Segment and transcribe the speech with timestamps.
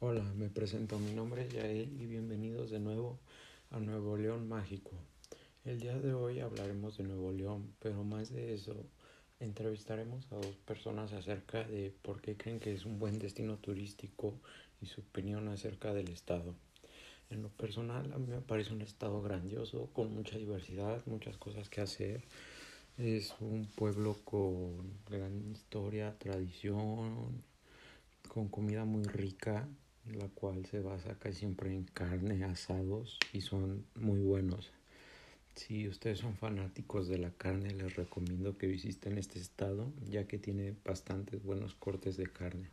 [0.00, 3.18] Hola, me presento, mi nombre es Yael y bienvenidos de nuevo
[3.72, 4.92] a Nuevo León Mágico.
[5.64, 8.76] El día de hoy hablaremos de Nuevo León, pero más de eso,
[9.40, 14.34] entrevistaremos a dos personas acerca de por qué creen que es un buen destino turístico
[14.80, 16.54] y su opinión acerca del estado.
[17.28, 21.68] En lo personal, a mí me parece un estado grandioso, con mucha diversidad, muchas cosas
[21.68, 22.22] que hacer.
[22.98, 24.76] Es un pueblo con
[25.10, 27.42] gran historia, tradición,
[28.28, 29.68] con comida muy rica,
[30.12, 34.70] la cual se basa casi siempre en carne, asados y son muy buenos.
[35.54, 40.38] Si ustedes son fanáticos de la carne, les recomiendo que visiten este estado, ya que
[40.38, 42.70] tiene bastantes buenos cortes de carne.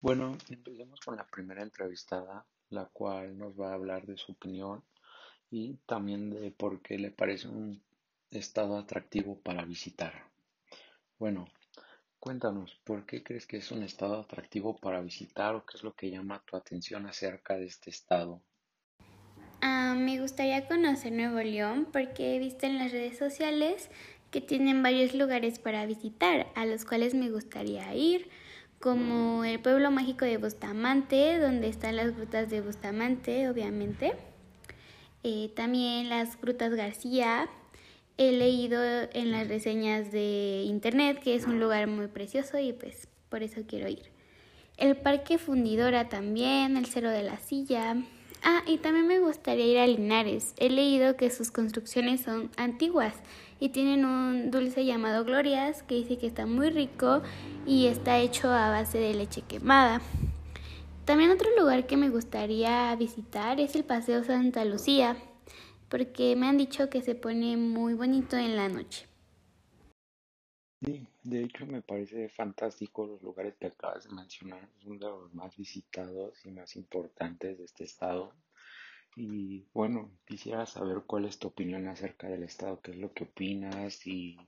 [0.00, 4.82] Bueno, empecemos con la primera entrevistada, la cual nos va a hablar de su opinión
[5.50, 7.82] y también de por qué le parece un
[8.30, 10.30] estado atractivo para visitar.
[11.18, 11.46] Bueno,
[12.22, 15.92] Cuéntanos, ¿por qué crees que es un estado atractivo para visitar o qué es lo
[15.92, 18.40] que llama tu atención acerca de este estado?
[19.60, 23.90] Ah, me gustaría conocer Nuevo León porque he visto en las redes sociales
[24.30, 28.30] que tienen varios lugares para visitar, a los cuales me gustaría ir,
[28.78, 34.12] como el pueblo mágico de Bustamante, donde están las grutas de Bustamante, obviamente.
[35.24, 37.50] Eh, también las grutas García,
[38.28, 38.80] he leído
[39.12, 43.62] en las reseñas de internet que es un lugar muy precioso y pues por eso
[43.66, 44.10] quiero ir.
[44.76, 47.96] El Parque Fundidora también, el Cerro de la Silla.
[48.42, 50.54] Ah, y también me gustaría ir a Linares.
[50.56, 53.14] He leído que sus construcciones son antiguas
[53.60, 57.22] y tienen un dulce llamado Glorias que dice que está muy rico
[57.66, 60.00] y está hecho a base de leche quemada.
[61.04, 65.16] También otro lugar que me gustaría visitar es el Paseo Santa Lucía
[65.92, 69.06] porque me han dicho que se pone muy bonito en la noche.
[70.80, 75.34] Sí, de hecho me parece fantástico los lugares que acabas de mencionar, son de los
[75.34, 78.32] más visitados y más importantes de este estado.
[79.16, 83.24] Y bueno, quisiera saber cuál es tu opinión acerca del estado, qué es lo que
[83.24, 84.38] opinas, si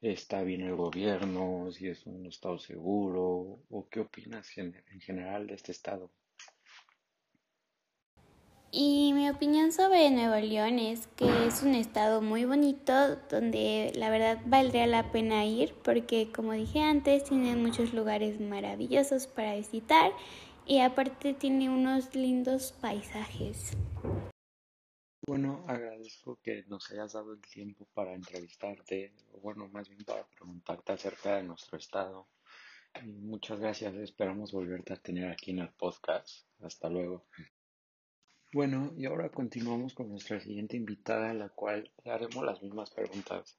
[0.00, 5.54] está bien el gobierno, si es un estado seguro, o qué opinas en general de
[5.54, 6.12] este estado.
[8.72, 14.10] Y mi opinión sobre Nuevo León es que es un estado muy bonito donde la
[14.10, 20.12] verdad valdría la pena ir porque como dije antes tiene muchos lugares maravillosos para visitar
[20.66, 23.76] y aparte tiene unos lindos paisajes.
[25.26, 30.24] Bueno, agradezco que nos hayas dado el tiempo para entrevistarte, o bueno, más bien para
[30.24, 32.28] preguntarte acerca de nuestro estado.
[33.04, 36.46] Muchas gracias, esperamos volverte a tener aquí en el podcast.
[36.60, 37.24] Hasta luego.
[38.56, 42.88] Bueno, y ahora continuamos con nuestra siguiente invitada, a la cual le haremos las mismas
[42.88, 43.54] preguntas.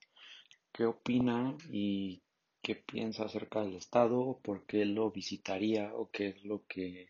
[0.74, 2.24] ¿Qué opina y
[2.64, 4.40] qué piensa acerca del Estado?
[4.42, 5.94] ¿Por qué lo visitaría?
[5.94, 7.10] ¿O qué es lo que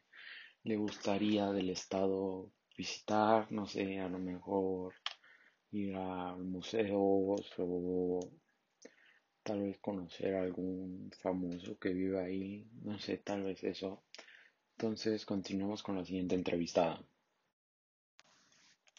[0.65, 3.49] le gustaría del Estado visitar?
[3.53, 4.93] No sé, a lo mejor
[5.71, 8.19] ir a museos o
[9.43, 12.67] tal vez conocer a algún famoso que vive ahí.
[12.83, 14.03] No sé, tal vez eso.
[14.71, 17.01] Entonces, continuamos con la siguiente entrevistada.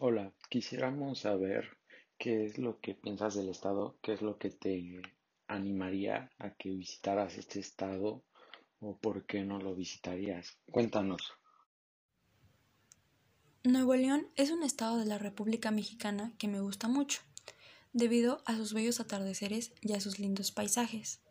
[0.00, 1.76] Hola, quisiéramos saber
[2.19, 5.03] qué es lo que piensas del estado, qué es lo que te
[5.48, 8.22] animaría a que visitaras este estado
[8.78, 10.56] o por qué no lo visitarías.
[10.70, 11.32] Cuéntanos.
[13.64, 17.22] Nuevo León es un estado de la República Mexicana que me gusta mucho,
[17.92, 21.22] debido a sus bellos atardeceres y a sus lindos paisajes.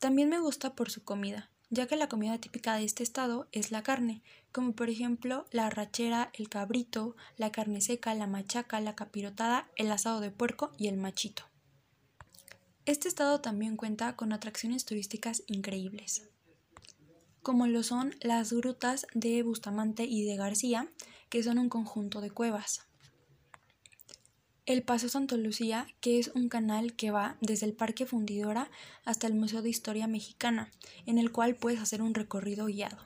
[0.00, 3.70] También me gusta por su comida, ya que la comida típica de este estado es
[3.70, 4.24] la carne,
[4.56, 9.92] como por ejemplo la arrachera, el cabrito, la carne seca, la machaca, la capirotada, el
[9.92, 11.42] asado de puerco y el machito.
[12.86, 16.30] Este estado también cuenta con atracciones turísticas increíbles,
[17.42, 20.88] como lo son las grutas de Bustamante y de García,
[21.28, 22.86] que son un conjunto de cuevas
[24.64, 28.70] el Paso Santo Lucía, que es un canal que va desde el Parque Fundidora
[29.04, 30.72] hasta el Museo de Historia Mexicana,
[31.04, 32.98] en el cual puedes hacer un recorrido guiado.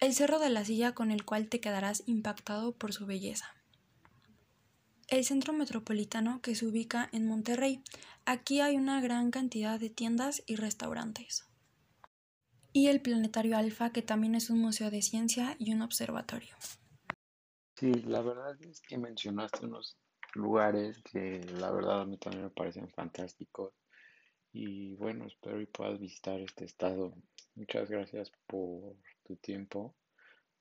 [0.00, 3.54] El Cerro de la Silla, con el cual te quedarás impactado por su belleza.
[5.08, 7.82] El centro metropolitano que se ubica en Monterrey.
[8.24, 11.46] Aquí hay una gran cantidad de tiendas y restaurantes.
[12.72, 16.54] Y el Planetario Alfa, que también es un museo de ciencia y un observatorio.
[17.76, 19.98] Sí, la verdad es que mencionaste unos
[20.34, 23.74] lugares que la verdad a mí también me parecen fantásticos.
[24.50, 27.12] Y bueno, espero y puedas visitar este estado.
[27.54, 29.94] Muchas gracias por tu tiempo.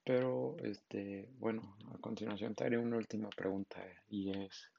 [0.04, 4.72] Pero, este, bueno, a continuación te haré una última pregunta y es,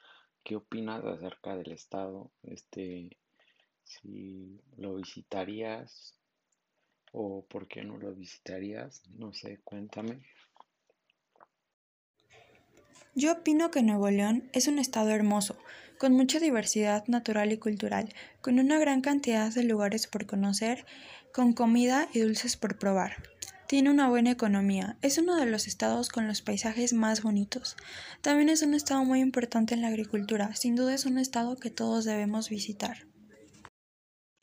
[0.43, 2.31] ¿qué opinas acerca del estado?
[2.43, 3.17] Este,
[3.85, 6.15] si lo visitarías
[7.13, 9.03] o por qué no lo visitarías?
[9.11, 10.21] No sé, cuéntame.
[13.15, 15.59] Yo opino que Nuevo León es un estado hermoso,
[16.01, 18.09] con mucha diversidad natural y cultural,
[18.41, 20.87] con una gran cantidad de lugares por conocer,
[21.31, 23.23] con comida y dulces por probar.
[23.69, 27.77] Tiene una buena economía, es uno de los estados con los paisajes más bonitos.
[28.23, 31.69] También es un estado muy importante en la agricultura, sin duda es un estado que
[31.69, 32.97] todos debemos visitar.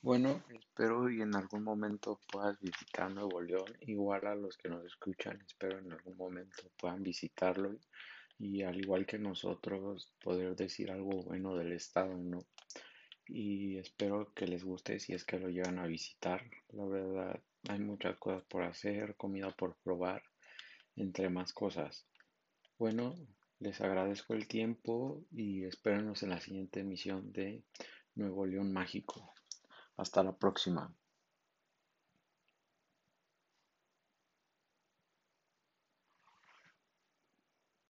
[0.03, 4.85] Bueno, espero y en algún momento puedas visitar Nuevo León, igual a los que nos
[4.85, 7.79] escuchan, espero en algún momento puedan visitarlo
[8.39, 12.45] y al igual que nosotros poder decir algo bueno del estado, ¿no?
[13.27, 16.43] Y espero que les guste si es que lo llegan a visitar.
[16.69, 20.23] La verdad, hay muchas cosas por hacer, comida por probar,
[20.95, 22.07] entre más cosas.
[22.77, 23.15] Bueno,
[23.59, 27.63] les agradezco el tiempo y espérenos en la siguiente emisión de
[28.15, 29.33] Nuevo León Mágico.
[29.97, 30.95] Hasta la próxima.